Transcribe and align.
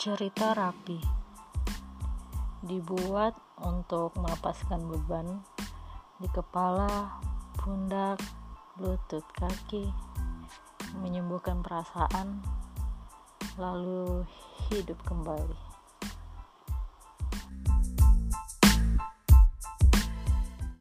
Cerita 0.00 0.56
rapi 0.56 0.96
dibuat 2.64 3.36
untuk 3.60 4.16
melepaskan 4.16 4.88
beban 4.88 5.44
di 6.16 6.24
kepala, 6.32 7.20
pundak, 7.60 8.16
lutut, 8.80 9.20
kaki, 9.36 9.92
menyembuhkan 11.04 11.60
perasaan, 11.60 12.40
lalu 13.60 14.24
hidup 14.72 14.96
kembali. 15.04 15.79